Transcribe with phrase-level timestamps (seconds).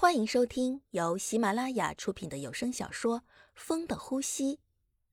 [0.00, 3.18] 欢迎收听由喜马拉雅出品的有声小说
[3.56, 4.54] 《风的呼吸》，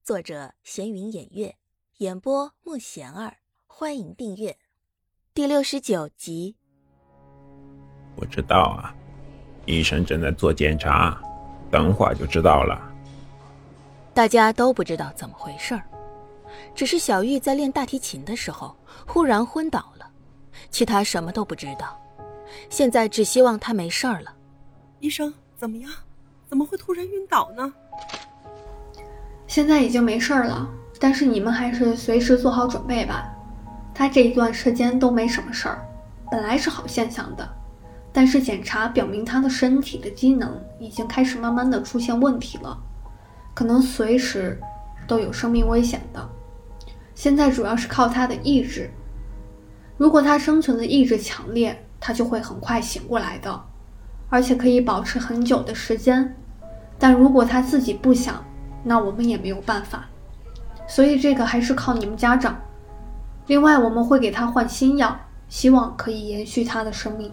[0.04, 1.56] 作者闲云掩月，
[1.98, 3.38] 演播慕贤儿。
[3.66, 4.56] 欢迎订阅
[5.34, 6.56] 第六十九集。
[8.16, 8.94] 不知道啊，
[9.66, 11.20] 医生正在做检查，
[11.72, 12.80] 等会儿就知道了。
[14.14, 15.84] 大家都不知道怎么回事儿，
[16.76, 18.78] 只是小玉在练大提琴的时候
[19.08, 20.08] 忽然昏倒了，
[20.70, 22.00] 其他什么都不知道。
[22.70, 24.35] 现在只希望她没事儿了。
[25.06, 25.92] 医生怎么样？
[26.50, 27.72] 怎么会突然晕倒呢？
[29.46, 30.68] 现在已经没事儿了，
[31.00, 33.32] 但是你们还是随时做好准备吧。
[33.94, 35.88] 他这一段时间都没什么事儿，
[36.32, 37.48] 本来是好现象的，
[38.12, 42.76] 但是检查表明他的身体的机能已经开始慢慢的出现问题了，
[43.54, 44.60] 可能随时
[45.08, 46.30] 都有生命危险的。
[47.14, 48.90] 现在主要是靠他的意志，
[49.98, 53.66] 如果他生存的意志强烈，他就会很快醒过来的。
[54.30, 56.36] 而且可以保持很久的时间，
[56.98, 58.44] 但如果他自己不想，
[58.84, 60.06] 那我们也没有办法。
[60.88, 62.62] 所以这个还是靠你们家长。
[63.48, 65.18] 另外，我们会给他换新药，
[65.48, 67.32] 希望可以延续他的生命。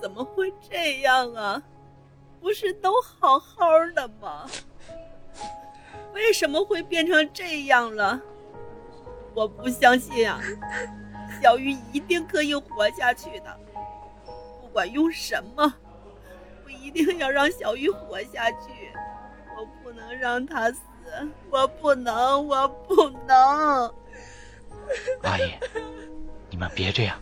[0.00, 1.62] 怎么会这样啊？
[2.40, 4.44] 不是都好好的吗？
[6.14, 8.20] 为什么会变成这样了？
[9.34, 10.40] 我不相信啊！
[11.42, 13.56] 小鱼一定可以活下去的。
[14.72, 15.74] 不管用什么，
[16.64, 18.90] 我一定要让小玉活下去。
[19.54, 20.80] 我不能让她死，
[21.50, 23.94] 我不能，我不能。
[25.24, 25.52] 阿姨，
[26.48, 27.20] 你们别这样。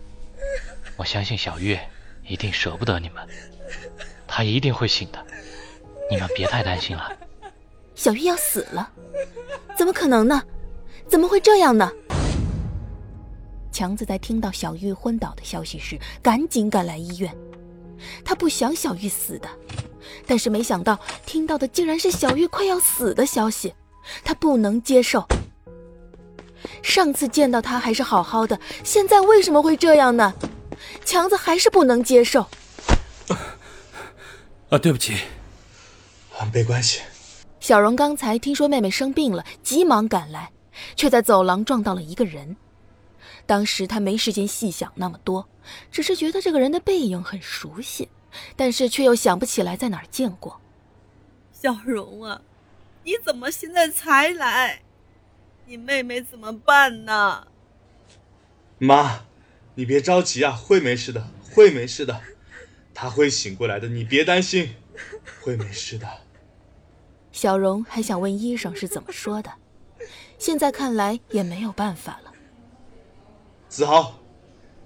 [0.96, 1.76] 我相信小玉
[2.24, 3.26] 一定舍不得你们，
[4.28, 5.18] 她一定会醒的。
[6.08, 7.12] 你们别太担心了。
[7.96, 8.88] 小玉要死了？
[9.76, 10.40] 怎么可能呢？
[11.08, 11.90] 怎么会这样呢？
[13.72, 17.34] 强子在听到小玉昏倒的消息时，赶紧赶来医院。
[18.24, 19.48] 他不想小玉死的，
[20.26, 23.74] 但是没想到听到的竟然是小玉快要死的消息，
[24.24, 25.26] 他不能接受。
[26.82, 30.34] 上次见到他还是好好的，现在为什么会这样呢？
[31.04, 32.46] 强子还是不能接受。
[34.70, 35.14] 啊，对不起，
[36.38, 37.00] 啊，没关系。
[37.60, 40.50] 小荣刚才听说妹妹生病了，急忙赶来，
[40.96, 42.56] 却在走廊撞到了一个人。
[43.46, 45.48] 当时他没时间细想那么多，
[45.90, 48.08] 只是觉得这个人的背影很熟悉，
[48.56, 50.60] 但是却又想不起来在哪儿见过。
[51.52, 52.42] 小荣啊，
[53.04, 54.82] 你怎么现在才来？
[55.66, 57.46] 你妹妹怎么办呢？
[58.78, 59.24] 妈，
[59.74, 62.20] 你别着急啊，会没事的，会没事的，
[62.94, 64.74] 她会醒过来的，你别担心，
[65.42, 66.08] 会没事的。
[67.30, 69.52] 小荣还想问医生是怎么说的，
[70.38, 72.29] 现在看来也没有办法了。
[73.70, 74.14] 子豪，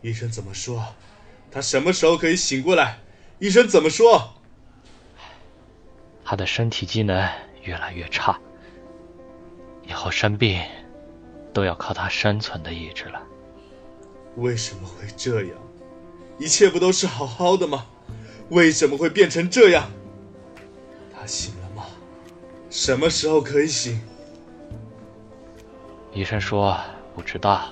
[0.02, 0.84] 医生怎么说？
[1.50, 2.98] 他什么时候可以醒过来？
[3.38, 4.34] 医生怎么说？
[6.22, 7.26] 他的身体机能
[7.62, 8.38] 越来越差，
[9.88, 10.62] 以后生病
[11.54, 13.22] 都要靠他生存的意志了。
[14.36, 15.56] 为什么会这样？
[16.38, 17.86] 一切不都是好好的吗？
[18.50, 19.90] 为什么会变成这样？
[21.10, 21.86] 他醒了吗？
[22.68, 23.98] 什么时候可以醒？
[26.12, 26.78] 医生说
[27.14, 27.70] 不知道。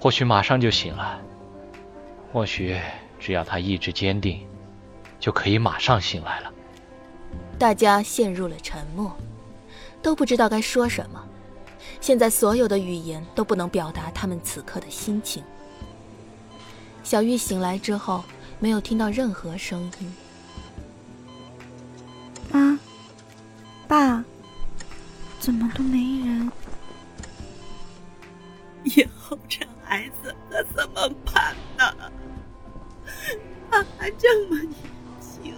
[0.00, 1.20] 或许马上就醒了，
[2.32, 2.78] 或许
[3.18, 4.46] 只要他意志坚定，
[5.18, 6.52] 就可以马上醒来了。
[7.58, 9.16] 大家陷入了沉默，
[10.00, 11.24] 都不知道该说什么。
[12.00, 15.42] 现在所有的语言都不能表达他们此刻的心情。
[17.02, 18.22] 小玉醒来之后，
[18.60, 20.14] 没有听到任何声音。
[33.78, 34.74] 他还这么年
[35.20, 35.54] 轻，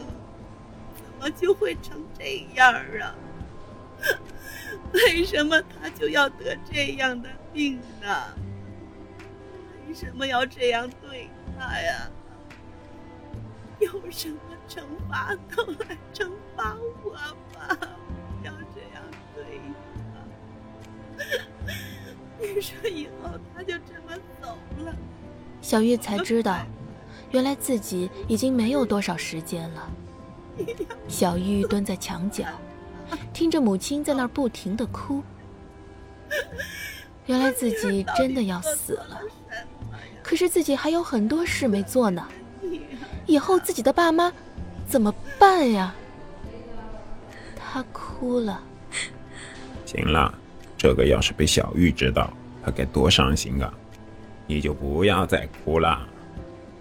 [0.95, 2.71] 怎么就会成这样
[3.01, 3.15] 啊？
[4.93, 8.35] 为什么他就要得这样的病呢？
[9.89, 12.11] 为什么要这样对他呀？
[13.79, 14.39] 有什么
[14.69, 17.13] 惩罚都来惩罚我
[17.55, 19.03] 吧，不要这样
[19.35, 19.63] 对
[21.17, 21.25] 他。
[22.39, 24.95] 你说以后他就这么走了，
[25.63, 26.59] 小玉才知道，
[27.31, 29.91] 原来自己已经没有多少时间了。
[31.09, 32.45] 小玉蹲在墙角，
[33.33, 35.23] 听着母亲在那儿不停的哭。
[37.27, 39.21] 原来自己真的要死了，
[40.23, 42.27] 可是自己还有很多事没做呢。
[43.27, 44.33] 以后自己的爸妈
[44.87, 45.95] 怎么办呀？
[47.57, 48.63] 他哭了。
[49.87, 50.35] 行了。
[50.77, 52.33] 这个要是被小玉知道，
[52.65, 53.71] 她该多伤心啊！
[54.47, 56.09] 你就不要再哭了，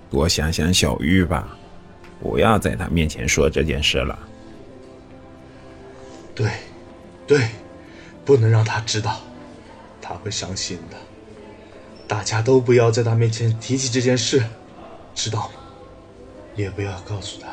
[0.09, 1.57] 多想想小玉吧。
[2.21, 4.17] 不要在她面前说这件事了。
[6.35, 6.49] 对，
[7.25, 7.47] 对，
[8.25, 9.21] 不能让她知道，
[10.01, 10.97] 她会伤心的。
[12.07, 14.43] 大家都不要在她面前提起这件事，
[15.13, 15.61] 知道吗？
[16.55, 17.47] 也不要告诉她。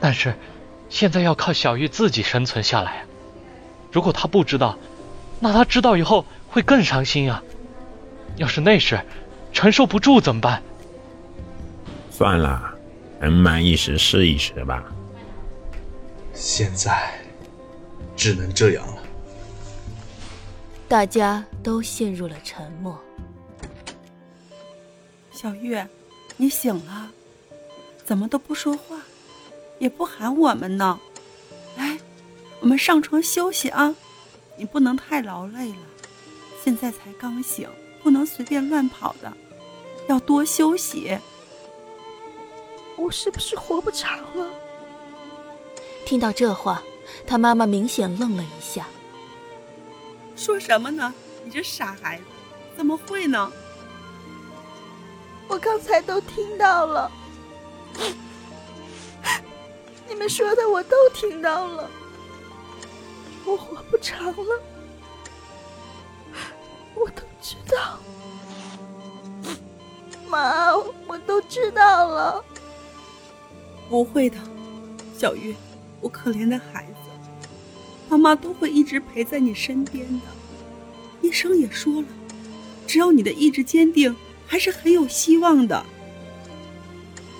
[0.00, 0.34] 但是，
[0.88, 3.04] 现在要靠小玉自己生存下来啊！
[3.92, 4.78] 如果她不知道，
[5.40, 7.42] 那她知道以后会更伤心啊！
[8.36, 8.98] 要是那时
[9.60, 10.62] 承受不住怎么办？
[12.10, 12.74] 算了，
[13.20, 14.82] 人满一时是一时吧。
[16.32, 17.12] 现在
[18.16, 19.02] 只能这样了。
[20.88, 22.98] 大家都陷入了沉默。
[25.30, 25.86] 小月，
[26.38, 27.10] 你醒了？
[28.02, 28.96] 怎么都不说话，
[29.78, 30.98] 也不喊我们呢？
[31.76, 31.98] 来，
[32.60, 33.94] 我们上床休息啊！
[34.56, 35.86] 你不能太劳累了，
[36.64, 37.68] 现在才刚醒，
[38.02, 39.30] 不能随便乱跑的，
[40.10, 41.16] 要多休息。
[42.96, 44.50] 我是不是活不长了？
[46.04, 46.82] 听到这话，
[47.24, 48.86] 他妈妈明显愣了一下。
[50.34, 51.14] 说什么呢？
[51.44, 52.24] 你这傻孩子，
[52.76, 53.52] 怎么会呢？
[55.46, 57.10] 我刚才都听到了，
[60.08, 61.88] 你们说的我都听到了。
[63.44, 64.62] 我活不长了，
[66.94, 67.98] 我都知道。
[70.40, 70.74] 妈，
[71.06, 72.42] 我都知道了。
[73.88, 74.36] 不会的，
[75.16, 75.54] 小月，
[76.00, 76.92] 我可怜的孩子。
[78.08, 80.26] 妈妈都会一直陪在你身边的，
[81.20, 82.08] 医生也说了，
[82.86, 84.14] 只要你的意志坚定，
[84.46, 85.84] 还是很有希望的。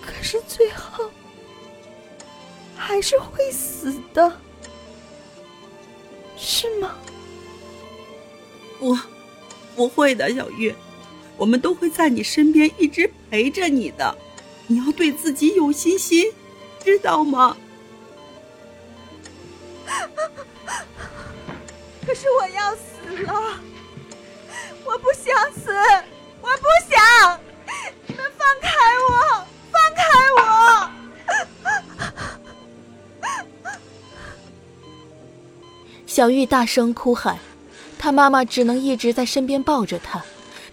[0.02, 1.10] 可是最后
[2.76, 4.32] 还是会死的，
[6.36, 6.94] 是吗？
[8.78, 8.96] 不，
[9.74, 10.74] 不会的，小玉，
[11.40, 14.14] 我们都会在你身边一直陪着你的，
[14.66, 16.30] 你要对自己有信心，
[16.84, 17.56] 知道吗？
[22.06, 23.58] 可是我要死了，
[24.84, 25.72] 我不想死，
[26.42, 27.40] 我不想！
[28.06, 28.68] 你们放开
[29.08, 29.10] 我，
[29.72, 30.02] 放开
[30.36, 30.38] 我！
[36.06, 37.38] 小玉大声哭喊，
[37.98, 40.22] 她妈妈只能一直在身边抱着她，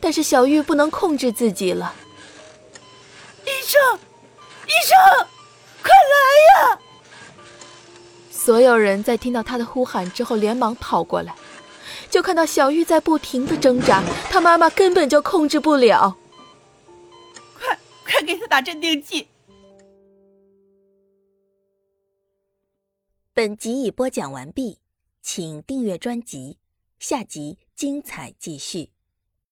[0.08, 1.94] 但是小玉不能控制自己了。
[3.44, 4.00] 医生，
[4.66, 5.28] 医生，
[5.84, 6.80] 快来呀！
[8.32, 11.36] 所有人在听到他的呼喊之后，连忙跑过来，
[12.10, 16.18] 就看到小玉在不停的挣扎，她妈妈根本就控制不了。
[17.60, 19.28] 快快给她打镇定剂！
[23.34, 24.80] 本集已播讲完毕，
[25.22, 26.60] 请订阅专辑，
[26.98, 28.92] 下集精彩继续。